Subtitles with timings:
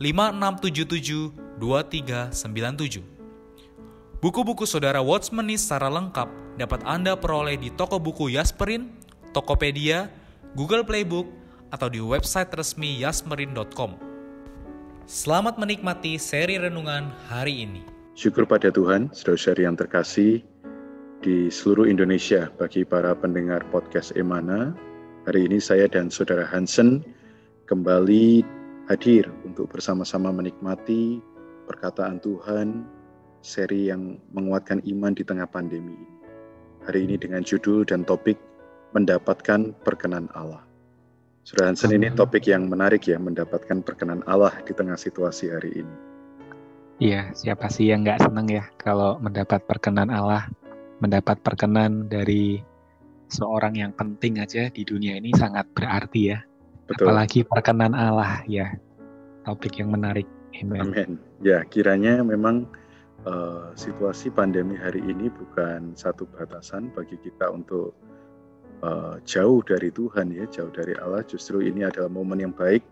[0.00, 3.04] 5677 2397.
[4.24, 8.88] Buku-buku saudara Watchmeni secara lengkap dapat Anda peroleh di toko buku Yasmerin,
[9.36, 10.08] Tokopedia,
[10.56, 11.28] Google Playbook,
[11.68, 14.00] atau di website resmi yasmerin.com.
[15.04, 17.84] Selamat menikmati seri renungan hari ini.
[18.16, 20.40] Syukur pada Tuhan, saudara-saudari yang terkasih
[21.20, 24.72] di seluruh Indonesia bagi para pendengar podcast Emana.
[25.28, 27.04] Hari ini saya dan saudara Hansen
[27.68, 28.59] kembali
[28.90, 31.22] hadir untuk bersama-sama menikmati
[31.70, 32.82] perkataan Tuhan,
[33.38, 36.18] seri yang menguatkan iman di tengah pandemi ini.
[36.90, 38.34] Hari ini dengan judul dan topik
[38.90, 40.66] mendapatkan perkenan Allah.
[41.46, 45.94] Sudah Hansen ini topik yang menarik ya, mendapatkan perkenan Allah di tengah situasi hari ini.
[46.98, 50.50] Iya, siapa sih yang nggak senang ya kalau mendapat perkenan Allah,
[50.98, 52.58] mendapat perkenan dari
[53.30, 56.49] seorang yang penting aja di dunia ini sangat berarti ya.
[56.90, 57.06] Betul.
[57.06, 58.74] Apalagi perkenan Allah ya.
[59.46, 60.26] Topik yang menarik.
[60.58, 60.90] Amen.
[60.90, 61.10] Amen.
[61.38, 62.66] Ya, kiranya memang
[63.24, 67.94] uh, situasi pandemi hari ini bukan satu batasan bagi kita untuk
[68.82, 71.22] uh, jauh dari Tuhan ya, jauh dari Allah.
[71.22, 72.82] Justru ini adalah momen yang baik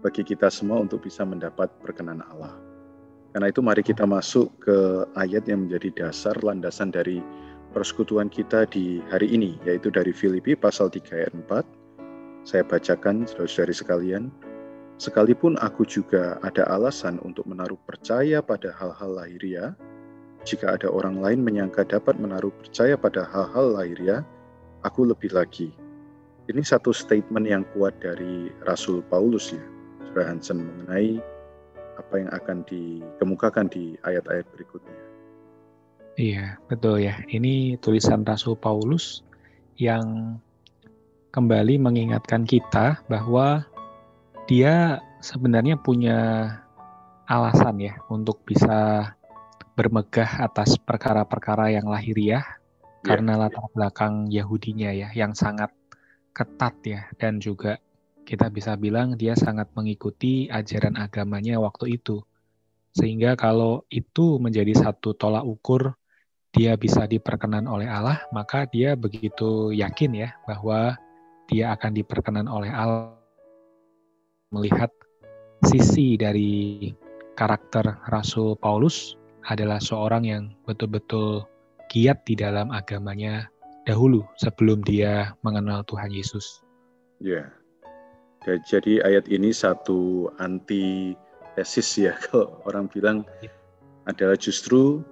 [0.00, 2.54] bagi kita semua untuk bisa mendapat perkenan Allah.
[3.34, 7.18] Karena itu mari kita masuk ke ayat yang menjadi dasar landasan dari
[7.74, 11.79] persekutuan kita di hari ini, yaitu dari Filipi pasal 3 ayat 4
[12.44, 14.24] saya bacakan saudara-saudari sekalian,
[14.96, 19.72] sekalipun aku juga ada alasan untuk menaruh percaya pada hal-hal lahiriah,
[20.44, 24.24] jika ada orang lain menyangka dapat menaruh percaya pada hal-hal lahiriah,
[24.84, 25.68] aku lebih lagi.
[26.48, 29.62] Ini satu statement yang kuat dari Rasul Paulus ya,
[30.08, 31.20] Saudara Hansen mengenai
[32.00, 34.96] apa yang akan dikemukakan di ayat-ayat berikutnya.
[36.18, 37.20] Iya, betul ya.
[37.28, 39.22] Ini tulisan Rasul Paulus
[39.78, 40.36] yang
[41.30, 43.62] kembali mengingatkan kita bahwa
[44.50, 46.18] dia sebenarnya punya
[47.30, 49.14] alasan ya untuk bisa
[49.78, 53.06] bermegah atas perkara-perkara yang lahiriah yeah.
[53.06, 55.70] karena latar belakang Yahudinya ya yang sangat
[56.34, 57.78] ketat ya dan juga
[58.26, 62.22] kita bisa bilang dia sangat mengikuti ajaran agamanya waktu itu.
[62.90, 65.94] Sehingga kalau itu menjadi satu tolak ukur
[66.50, 70.98] dia bisa diperkenan oleh Allah, maka dia begitu yakin ya bahwa
[71.50, 73.10] dia akan diperkenan oleh Allah
[74.54, 74.90] melihat
[75.66, 76.94] sisi dari
[77.34, 79.18] karakter Rasul Paulus
[79.50, 81.42] adalah seorang yang betul-betul
[81.90, 83.50] giat di dalam agamanya
[83.82, 86.62] dahulu sebelum dia mengenal Tuhan Yesus.
[87.18, 87.50] Ya,
[88.46, 91.18] jadi ayat ini satu anti
[91.58, 93.50] tesis ya kalau orang bilang ya.
[94.06, 95.02] adalah justru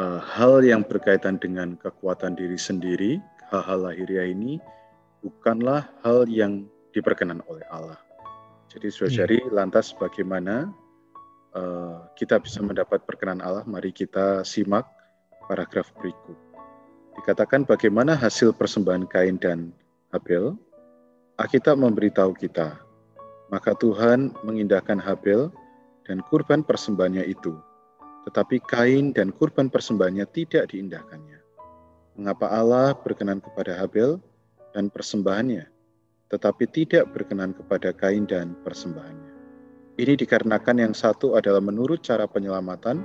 [0.00, 3.12] uh, hal yang berkaitan dengan kekuatan diri sendiri,
[3.52, 4.56] hal-hal lahiriah ini
[5.22, 7.98] bukanlah hal yang diperkenan oleh Allah.
[8.68, 9.54] Jadi saudari yeah.
[9.54, 10.68] lantas bagaimana
[11.56, 13.64] uh, kita bisa mendapat perkenan Allah?
[13.64, 14.84] Mari kita simak
[15.48, 16.36] paragraf berikut.
[17.18, 19.72] Dikatakan bagaimana hasil persembahan Kain dan
[20.12, 20.54] Habel.
[21.38, 22.82] Alkitab memberitahu kita,
[23.46, 25.54] maka Tuhan mengindahkan Habel
[26.02, 27.54] dan kurban persembahannya itu,
[28.26, 31.38] tetapi Kain dan kurban persembahannya tidak diindahkannya.
[32.18, 34.18] Mengapa Allah berkenan kepada Habel
[34.72, 35.64] dan persembahannya,
[36.28, 39.32] tetapi tidak berkenan kepada Kain dan persembahannya.
[39.98, 43.02] Ini dikarenakan yang satu adalah menurut cara penyelamatan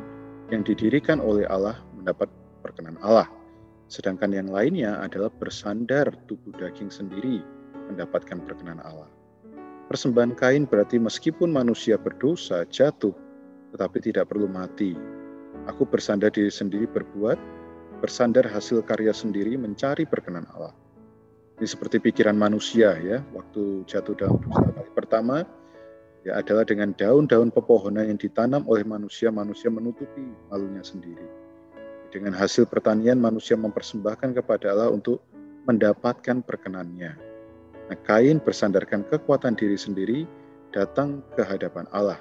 [0.54, 2.30] yang didirikan oleh Allah mendapat
[2.62, 3.26] perkenan Allah,
[3.90, 7.42] sedangkan yang lainnya adalah bersandar tubuh daging sendiri
[7.90, 9.10] mendapatkan perkenan Allah.
[9.90, 13.14] Persembahan Kain berarti meskipun manusia berdosa jatuh,
[13.74, 14.94] tetapi tidak perlu mati.
[15.66, 17.38] Aku bersandar diri sendiri berbuat,
[18.04, 20.76] bersandar hasil karya sendiri mencari perkenan Allah.
[21.64, 25.48] Ini seperti pikiran manusia ya, waktu jatuh dalam dosa kali pertama,
[26.28, 31.24] ya adalah dengan daun-daun pepohonan yang ditanam oleh manusia, manusia menutupi malunya sendiri.
[32.12, 35.24] Dengan hasil pertanian, manusia mempersembahkan kepada Allah untuk
[35.64, 37.16] mendapatkan perkenannya.
[37.88, 40.28] Nah, Kain bersandarkan kekuatan diri sendiri
[40.76, 42.20] datang ke hadapan Allah.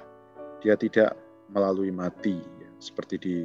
[0.63, 1.19] Dia tidak
[1.51, 3.35] melalui mati, ya, seperti di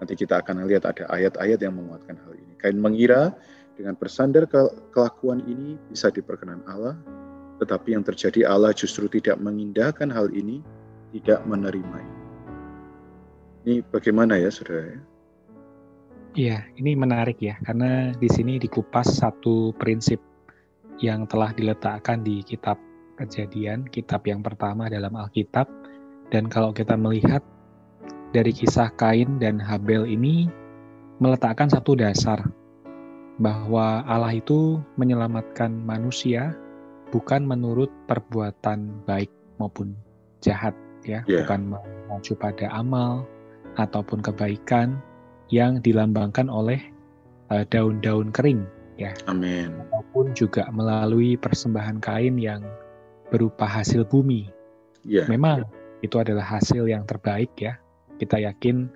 [0.00, 2.56] nanti kita akan lihat ada ayat-ayat yang menguatkan hal ini.
[2.56, 3.36] Kain mengira
[3.76, 4.58] dengan bersandar ke
[4.90, 6.96] kelakuan ini bisa diperkenan Allah,
[7.60, 10.64] tetapi yang terjadi Allah justru tidak mengindahkan hal ini,
[11.12, 12.22] tidak menerima ini.
[13.66, 14.96] Ini bagaimana ya saudara?
[16.36, 20.20] Iya, ini menarik ya, karena di sini dikupas satu prinsip
[21.00, 22.76] yang telah diletakkan di kitab
[23.16, 25.68] kejadian, kitab yang pertama dalam Alkitab.
[26.28, 27.40] Dan kalau kita melihat
[28.36, 30.50] dari kisah Kain dan Habel ini
[31.22, 32.44] meletakkan satu dasar
[33.36, 36.56] bahwa Allah itu menyelamatkan manusia
[37.12, 39.28] bukan menurut perbuatan baik
[39.60, 39.92] maupun
[40.40, 40.72] jahat
[41.04, 41.44] ya, yeah.
[41.44, 43.28] bukan mengacu pada amal
[43.76, 44.98] ataupun kebaikan
[45.52, 46.80] yang dilambangkan oleh
[47.52, 48.66] eh, daun-daun uh, kering
[48.98, 49.12] ya.
[49.30, 49.70] Amin.
[49.86, 52.64] Ataupun juga melalui persembahan kain yang
[53.30, 54.48] berupa hasil bumi.
[55.06, 55.28] Yeah.
[55.30, 55.68] Memang
[56.02, 57.78] itu adalah hasil yang terbaik ya.
[58.16, 58.88] Kita yakin,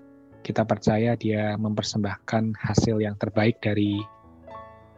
[0.43, 4.01] kita percaya dia mempersembahkan hasil yang terbaik dari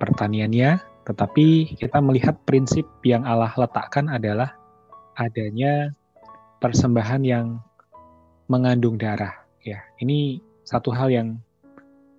[0.02, 4.58] pertaniannya, tetapi kita melihat prinsip yang Allah letakkan adalah
[5.14, 5.94] adanya
[6.58, 7.62] persembahan yang
[8.50, 9.46] mengandung darah.
[9.62, 11.38] Ya, ini satu hal yang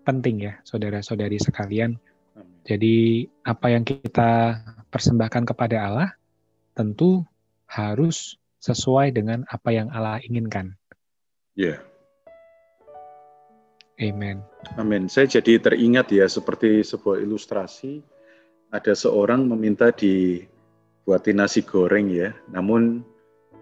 [0.08, 2.00] penting ya, saudara-saudari sekalian.
[2.64, 6.10] Jadi apa yang kita persembahkan kepada Allah
[6.72, 7.28] tentu
[7.68, 10.80] harus sesuai dengan apa yang Allah inginkan.
[11.60, 11.76] Ya.
[11.76, 11.93] Yeah.
[14.02, 14.42] Amen.
[14.82, 15.06] Amin.
[15.06, 18.02] Saya jadi teringat ya seperti sebuah ilustrasi
[18.74, 22.34] ada seorang meminta dibuatin nasi goreng ya.
[22.50, 23.06] Namun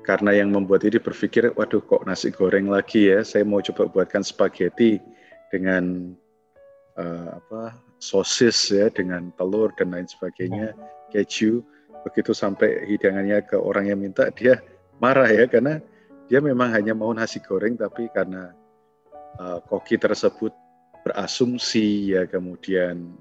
[0.07, 4.23] karena yang membuat ini berpikir, waduh kok nasi goreng lagi ya, saya mau coba buatkan
[4.23, 4.97] spaghetti
[5.51, 6.15] dengan
[6.95, 10.73] uh, apa sosis ya, dengan telur dan lain sebagainya,
[11.11, 11.59] keju.
[12.01, 14.57] Begitu sampai hidangannya ke orang yang minta, dia
[14.97, 15.77] marah ya karena
[16.25, 18.55] dia memang hanya mau nasi goreng, tapi karena
[19.39, 20.51] uh, koki tersebut
[21.01, 23.15] berasumsi ya kemudian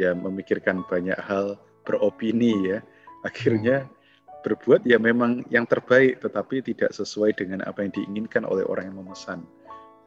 [0.00, 2.78] ya memikirkan banyak hal, beropini ya,
[3.20, 3.92] akhirnya hmm.
[4.40, 9.04] berbuat ya memang yang terbaik tetapi tidak sesuai dengan apa yang diinginkan oleh orang yang
[9.04, 9.44] memesan.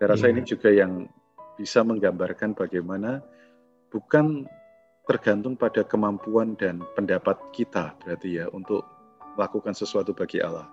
[0.01, 0.33] Saya rasa yeah.
[0.33, 1.06] ini juga yang
[1.53, 3.21] bisa menggambarkan bagaimana
[3.94, 4.50] bukan
[5.06, 8.81] tergantung pada kemampuan dan pendapat kita berarti ya untuk
[9.38, 10.65] melakukan sesuatu bagi Allah.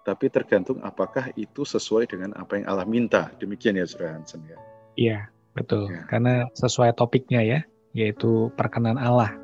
[0.00, 3.28] Tapi tergantung apakah itu sesuai dengan apa yang Allah minta.
[3.36, 4.56] Demikian ya Saudara Hansen ya.
[4.96, 5.18] Iya,
[5.52, 5.92] betul.
[5.92, 6.08] Ya.
[6.08, 7.60] Karena sesuai topiknya ya
[7.92, 9.34] yaitu perkenan Allah.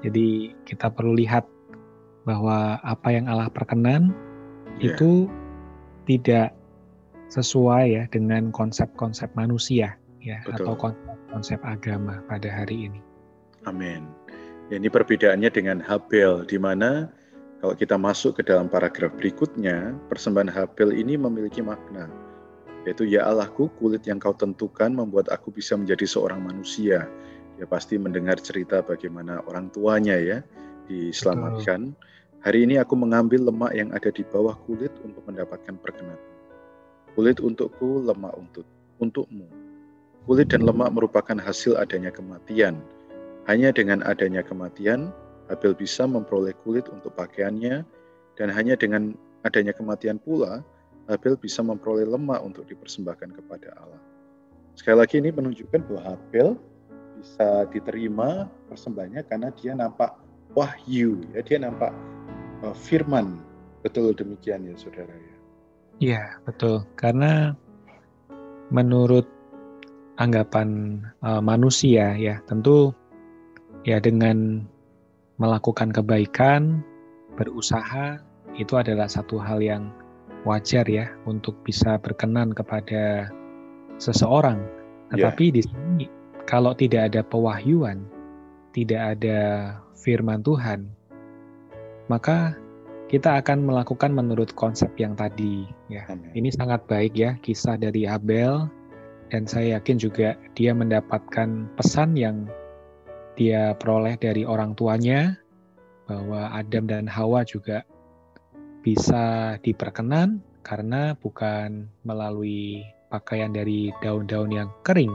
[0.00, 1.44] Jadi kita perlu lihat
[2.24, 4.14] bahwa apa yang Allah perkenan
[4.78, 4.94] yeah.
[4.94, 5.28] itu
[6.08, 6.54] tidak
[7.30, 10.66] sesuai ya dengan konsep-konsep manusia ya Betul.
[10.66, 13.00] atau konsep-konsep agama pada hari ini.
[13.68, 14.08] Amin.
[14.70, 17.10] Ya, ini perbedaannya dengan Habel di mana
[17.60, 22.08] kalau kita masuk ke dalam paragraf berikutnya, persembahan Habel ini memiliki makna
[22.88, 27.04] yaitu ya Allahku kulit yang kau tentukan membuat aku bisa menjadi seorang manusia
[27.60, 30.40] ya pasti mendengar cerita bagaimana orang tuanya ya
[30.88, 31.92] diselamatkan.
[32.40, 36.16] Hari ini aku mengambil lemak yang ada di bawah kulit untuk mendapatkan perkenan.
[37.12, 38.64] Kulit untukku, lemak untuk
[38.96, 39.44] untukmu.
[40.24, 42.80] Kulit dan lemak merupakan hasil adanya kematian.
[43.44, 45.12] Hanya dengan adanya kematian,
[45.50, 47.82] Abel bisa memperoleh kulit untuk pakaiannya,
[48.38, 50.62] dan hanya dengan adanya kematian pula,
[51.10, 54.00] Abel bisa memperoleh lemak untuk dipersembahkan kepada Allah.
[54.78, 56.48] Sekali lagi ini menunjukkan bahwa Abel
[57.20, 60.16] bisa diterima persembahannya karena dia nampak
[60.56, 61.92] wahyu ya dia nampak
[62.64, 63.42] uh, firman.
[63.84, 65.36] Betul demikian ya saudara ya?
[66.00, 66.84] Iya betul.
[66.96, 67.52] Karena
[68.72, 69.28] menurut
[70.16, 72.92] anggapan uh, manusia ya tentu
[73.84, 74.64] ya dengan
[75.40, 76.84] melakukan kebaikan
[77.34, 78.20] berusaha
[78.54, 79.88] itu adalah satu hal yang
[80.44, 83.32] wajar ya untuk bisa berkenan kepada
[83.96, 85.16] seseorang ya.
[85.16, 85.54] tetapi yeah.
[85.56, 86.06] di sini
[86.50, 88.02] kalau tidak ada pewahyuan,
[88.74, 89.38] tidak ada
[89.94, 90.90] firman Tuhan,
[92.10, 92.58] maka
[93.06, 96.06] kita akan melakukan menurut konsep yang tadi ya.
[96.10, 96.34] Amen.
[96.34, 98.66] Ini sangat baik ya kisah dari Abel
[99.30, 102.50] dan saya yakin juga dia mendapatkan pesan yang
[103.38, 105.38] dia peroleh dari orang tuanya
[106.10, 107.86] bahwa Adam dan Hawa juga
[108.82, 115.12] bisa diperkenan karena bukan melalui pakaian dari daun-daun yang kering,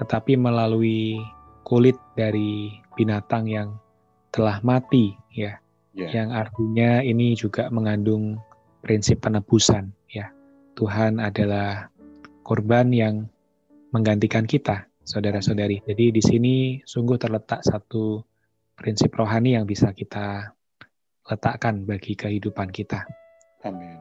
[0.00, 1.20] tetapi melalui
[1.64, 3.68] kulit dari binatang yang
[4.32, 5.56] telah mati ya.
[5.92, 6.08] Yeah.
[6.12, 8.40] Yang artinya ini juga mengandung
[8.80, 10.32] prinsip penebusan ya.
[10.76, 11.92] Tuhan adalah
[12.44, 13.28] korban yang
[13.92, 15.82] menggantikan kita, saudara-saudari.
[15.82, 18.22] Jadi di sini sungguh terletak satu
[18.74, 20.54] prinsip rohani yang bisa kita
[21.28, 23.06] letakkan bagi kehidupan kita.
[23.62, 23.98] Amin.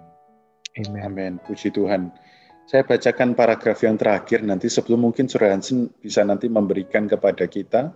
[0.81, 1.01] Amen.
[1.05, 1.33] Amin.
[1.43, 2.09] Puji Tuhan.
[2.65, 7.91] Saya bacakan paragraf yang terakhir nanti sebelum mungkin Surah Hansen bisa nanti memberikan kepada kita.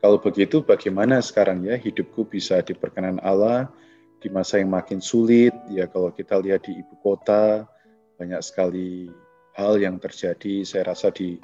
[0.00, 3.68] Kalau begitu bagaimana sekarang ya hidupku bisa diperkenan Allah
[4.20, 5.56] di masa yang makin sulit.
[5.72, 7.64] Ya kalau kita lihat di ibu kota
[8.20, 9.08] banyak sekali
[9.56, 10.68] hal yang terjadi.
[10.68, 11.40] Saya rasa di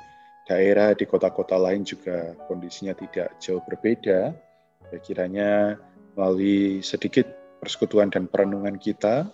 [0.46, 4.32] daerah, di kota-kota lain juga kondisinya tidak jauh berbeda.
[4.94, 5.50] Ya, kiranya
[6.14, 7.26] melalui sedikit
[7.58, 9.26] persekutuan dan perenungan kita,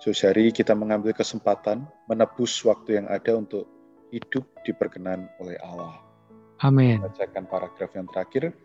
[0.00, 3.68] Sosiari kita mengambil kesempatan menebus waktu yang ada untuk
[4.08, 6.00] hidup diperkenan oleh Allah.
[6.64, 7.04] Amin.
[7.04, 8.56] Bacakan paragraf yang terakhir,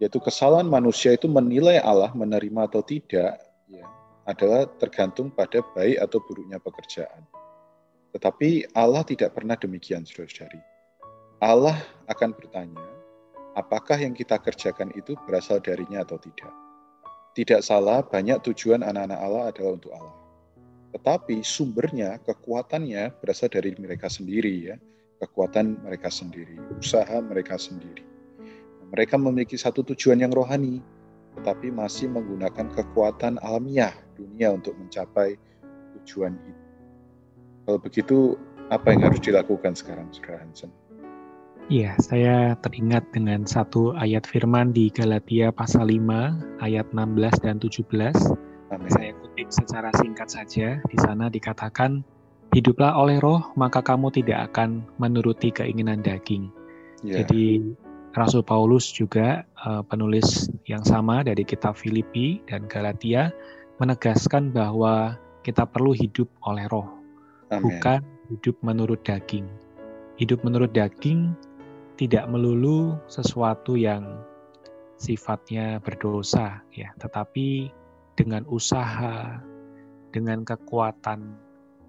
[0.00, 3.36] yaitu kesalahan manusia itu menilai Allah menerima atau tidak,
[3.68, 3.84] ya,
[4.24, 7.20] adalah tergantung pada baik atau buruknya pekerjaan.
[8.16, 10.77] Tetapi Allah tidak pernah demikian, saudara-saudari.
[11.38, 11.78] Allah
[12.10, 12.86] akan bertanya,
[13.54, 16.50] apakah yang kita kerjakan itu berasal darinya atau tidak.
[17.38, 20.18] Tidak salah, banyak tujuan anak-anak Allah adalah untuk Allah
[20.88, 24.76] tetapi sumbernya, kekuatannya berasal dari mereka sendiri ya.
[25.18, 28.06] Kekuatan mereka sendiri, usaha mereka sendiri.
[28.94, 30.78] Mereka memiliki satu tujuan yang rohani,
[31.34, 35.34] tetapi masih menggunakan kekuatan alamiah dunia untuk mencapai
[35.98, 36.64] tujuan itu.
[37.66, 38.18] Kalau begitu,
[38.70, 40.70] apa yang harus dilakukan sekarang, Saudara Hansen?
[41.68, 48.72] Iya, saya teringat dengan satu ayat firman di Galatia pasal 5 ayat 16 dan 17
[48.72, 48.88] Amin.
[48.88, 50.80] Saya kutip secara singkat saja.
[50.80, 52.00] Di sana dikatakan,
[52.56, 56.48] hiduplah oleh roh, maka kamu tidak akan menuruti keinginan daging.
[57.04, 57.20] Yeah.
[57.20, 57.76] Jadi
[58.16, 63.28] Rasul Paulus juga uh, penulis yang sama dari kitab Filipi dan Galatia
[63.76, 66.88] menegaskan bahwa kita perlu hidup oleh roh,
[67.52, 67.60] Amin.
[67.60, 68.00] bukan
[68.32, 69.44] hidup menurut daging.
[70.16, 71.36] Hidup menurut daging
[71.98, 74.22] tidak melulu sesuatu yang
[74.96, 77.74] sifatnya berdosa ya, tetapi
[78.14, 79.42] dengan usaha,
[80.14, 81.34] dengan kekuatan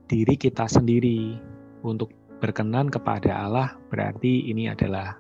[0.10, 1.38] diri kita sendiri
[1.86, 2.10] untuk
[2.42, 5.14] berkenan kepada Allah berarti ini adalah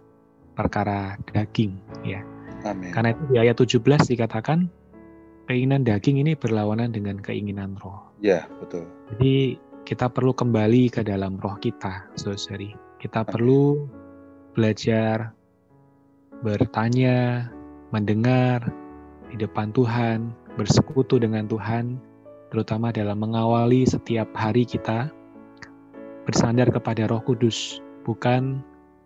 [0.57, 2.25] perkara daging ya.
[2.65, 2.91] Amin.
[2.91, 4.67] Karena itu di ayat 17 dikatakan
[5.47, 8.09] keinginan daging ini berlawanan dengan keinginan roh.
[8.19, 8.89] Ya, betul.
[9.15, 9.55] Jadi
[9.87, 12.75] kita perlu kembali ke dalam roh kita, saudari.
[12.99, 13.31] Kita Amin.
[13.31, 13.61] perlu
[14.59, 15.31] belajar
[16.43, 17.47] bertanya,
[17.95, 18.67] mendengar
[19.31, 21.95] di depan Tuhan, bersekutu dengan Tuhan,
[22.51, 25.07] terutama dalam mengawali setiap hari kita,
[26.27, 28.59] bersandar kepada Roh Kudus, bukan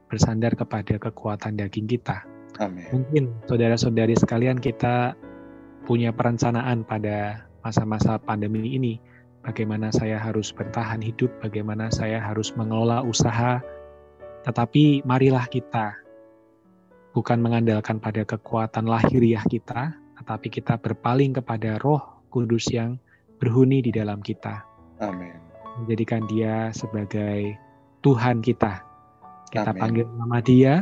[0.09, 2.25] bersandar kepada kekuatan daging kita.
[2.57, 2.89] Amin.
[2.89, 5.13] Mungkin saudara-saudari sekalian kita
[5.85, 8.97] punya perencanaan pada masa-masa pandemi ini,
[9.45, 13.61] bagaimana saya harus bertahan hidup, bagaimana saya harus mengelola usaha,
[14.43, 15.95] tetapi marilah kita
[17.15, 22.01] bukan mengandalkan pada kekuatan lahiriah kita, tetapi kita berpaling kepada Roh
[22.33, 22.97] Kudus yang
[23.37, 24.65] berhuni di dalam kita.
[24.99, 25.37] Amin.
[25.83, 27.53] Menjadikan Dia sebagai
[28.01, 28.81] Tuhan kita.
[29.53, 29.81] Kita Amin.
[29.81, 30.73] panggil nama Dia,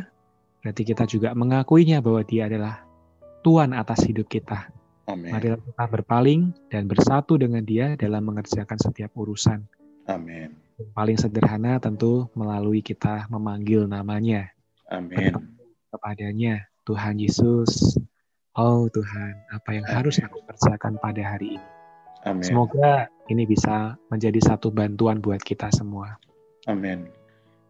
[0.64, 2.88] berarti kita juga mengakuinya bahwa Dia adalah
[3.44, 4.70] Tuhan atas hidup kita.
[5.10, 5.34] Amin.
[5.34, 6.42] Mari kita berpaling
[6.72, 9.66] dan bersatu dengan Dia dalam mengerjakan setiap urusan.
[10.08, 10.61] Amin.
[10.92, 14.50] Paling sederhana tentu melalui kita memanggil namanya.
[14.92, 15.34] Amin.
[15.92, 18.00] Kepadanya, Tuhan Yesus,
[18.60, 19.96] Oh Tuhan, apa yang Amin.
[19.96, 21.68] harus aku kerjakan pada hari ini?
[22.28, 22.44] Amin.
[22.44, 26.20] Semoga ini bisa menjadi satu bantuan buat kita semua.
[26.68, 27.08] Amin.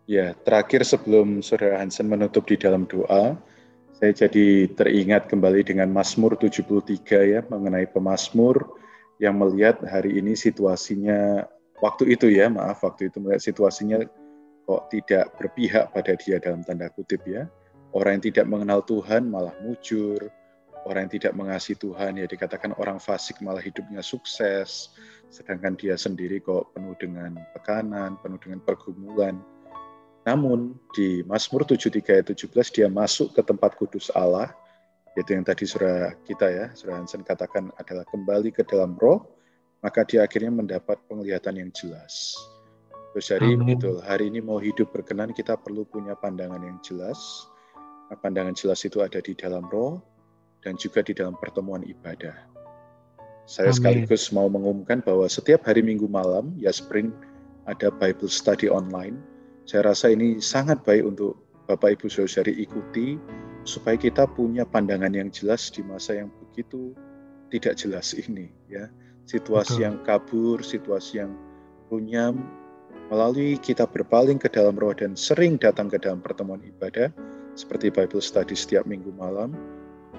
[0.10, 3.38] Ya, terakhir sebelum Saudara Hansen menutup di dalam doa,
[3.96, 8.82] saya jadi teringat kembali dengan Mazmur 73 ya, mengenai pemazmur
[9.22, 11.46] yang melihat hari ini situasinya,
[11.82, 14.00] waktu itu ya, maaf, waktu itu melihat situasinya
[14.70, 17.50] kok tidak berpihak pada dia dalam tanda kutip ya.
[17.92, 20.32] Orang yang tidak mengenal Tuhan malah mujur,
[20.88, 24.96] orang yang tidak mengasihi Tuhan ya dikatakan orang fasik malah hidupnya sukses
[25.32, 29.36] sedangkan dia sendiri kok penuh dengan tekanan, penuh dengan pergumulan.
[30.22, 34.54] Namun di Mazmur 73 ayat 17 dia masuk ke tempat kudus Allah
[35.18, 39.28] yaitu yang tadi surah kita ya, surah Hansen katakan adalah kembali ke dalam roh,
[39.82, 42.38] maka dia akhirnya mendapat penglihatan yang jelas.
[43.12, 47.20] Terus hari betul, hari ini mau hidup berkenan kita perlu punya pandangan yang jelas.
[48.08, 50.00] Nah, pandangan jelas itu ada di dalam roh,
[50.64, 52.38] dan juga di dalam pertemuan ibadah.
[53.50, 53.78] Saya Amin.
[54.08, 57.12] sekaligus mau mengumumkan bahwa setiap hari Minggu malam, ya Spring,
[57.68, 59.20] ada Bible Study online.
[59.68, 61.36] Saya rasa ini sangat baik untuk
[61.68, 63.20] Bapak Ibu Saudari ikuti,
[63.68, 66.96] supaya kita punya pandangan yang jelas di masa yang begitu
[67.52, 68.48] tidak jelas ini.
[68.72, 68.88] ya
[69.30, 69.86] situasi Betul.
[69.86, 71.32] yang kabur, situasi yang
[71.92, 72.42] runyam,
[73.12, 77.12] melalui kita berpaling ke dalam roh dan sering datang ke dalam pertemuan ibadah,
[77.60, 79.52] seperti Bible Study setiap minggu malam,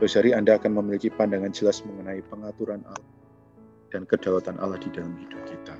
[0.03, 3.13] Saudari Anda akan memiliki pandangan jelas mengenai pengaturan Allah
[3.95, 5.79] dan kedaulatan Allah di dalam hidup kita.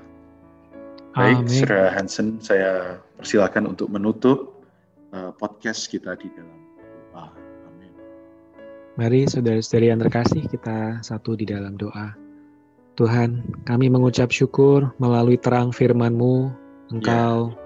[1.11, 4.63] Baik, Saudara Hansen, saya persilakan untuk menutup
[5.11, 6.55] uh, podcast kita di dalam
[7.11, 7.35] doa.
[7.67, 7.93] Amin.
[8.95, 12.22] Mari saudara-saudari yang terkasih, kita satu di dalam doa.
[12.93, 16.53] Tuhan, kami mengucap syukur melalui terang firman-Mu,
[16.93, 17.57] Engkau ya.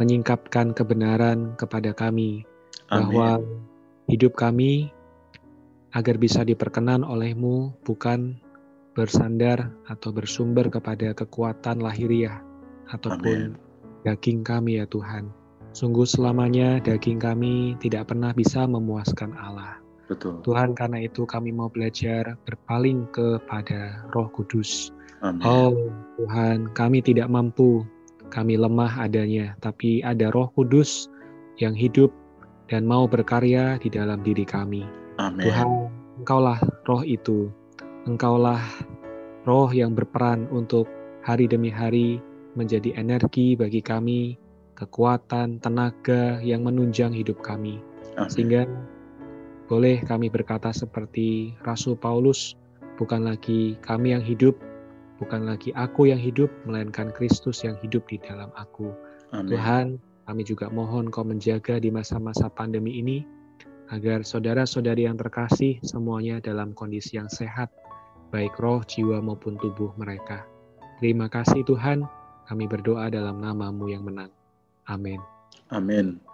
[0.00, 2.48] menyingkapkan kebenaran kepada kami,
[2.88, 2.96] Amin.
[2.96, 3.30] bahwa
[4.08, 4.88] hidup kami
[5.92, 8.40] agar bisa diperkenan oleh-Mu bukan
[8.96, 12.40] bersandar atau bersumber kepada kekuatan lahiriah
[12.88, 13.60] ataupun Amin.
[14.08, 15.28] daging kami ya Tuhan.
[15.70, 19.78] Sungguh selamanya daging kami tidak pernah bisa memuaskan Allah.
[20.10, 20.42] Betul.
[20.42, 24.90] Tuhan karena itu kami mau belajar berpaling kepada Roh Kudus.
[25.22, 25.46] Amin.
[25.46, 25.70] Oh
[26.18, 27.86] Tuhan, kami tidak mampu,
[28.34, 31.06] kami lemah adanya, tapi ada Roh Kudus
[31.62, 32.10] yang hidup
[32.66, 34.82] dan mau berkarya di dalam diri kami.
[35.22, 35.46] Amin.
[35.46, 35.68] Tuhan,
[36.18, 36.58] Engkaulah
[36.90, 37.46] Roh itu,
[38.10, 38.58] Engkaulah
[39.46, 40.90] Roh yang berperan untuk
[41.22, 42.18] hari demi hari
[42.58, 44.34] menjadi energi bagi kami,
[44.74, 47.78] kekuatan, tenaga yang menunjang hidup kami.
[48.18, 48.26] Amin.
[48.26, 48.66] Sehingga
[49.70, 52.58] boleh kami berkata seperti Rasul Paulus,
[52.98, 54.58] bukan lagi kami yang hidup,
[55.22, 58.90] bukan lagi aku yang hidup, melainkan Kristus yang hidup di dalam aku.
[59.30, 59.54] Amin.
[59.54, 59.86] Tuhan,
[60.26, 63.22] kami juga mohon kau menjaga di masa-masa pandemi ini,
[63.94, 67.70] agar saudara-saudari yang terkasih semuanya dalam kondisi yang sehat,
[68.34, 70.50] baik roh, jiwa maupun tubuh mereka.
[70.98, 72.02] Terima kasih Tuhan,
[72.50, 74.34] kami berdoa dalam namamu yang menang.
[74.90, 75.22] Amin.
[75.70, 76.29] Amin.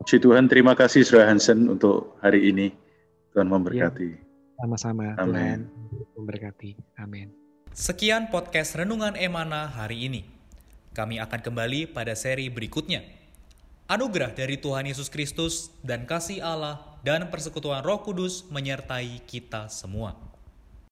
[0.00, 2.72] Puji Tuhan, terima kasih Saudara Hansen untuk hari ini.
[3.36, 4.08] Tuhan memberkati.
[4.16, 4.24] Ya,
[4.56, 5.12] sama-sama.
[5.12, 5.68] Tuhan
[6.16, 6.96] memberkati.
[6.96, 7.28] Amin.
[7.76, 10.24] Sekian podcast Renungan Emana hari ini.
[10.96, 13.04] Kami akan kembali pada seri berikutnya.
[13.92, 20.29] Anugerah dari Tuhan Yesus Kristus dan kasih Allah dan persekutuan Roh Kudus menyertai kita semua.